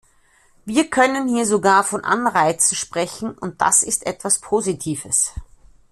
Wir 0.65 0.89
können 0.89 1.27
hier 1.27 1.45
sogar 1.45 1.83
von 1.83 2.03
Anreizen 2.03 2.75
sprechen, 2.75 3.37
und 3.37 3.61
das 3.61 3.83
ist 3.83 4.07
etwas 4.07 4.39
Positives. 4.39 5.31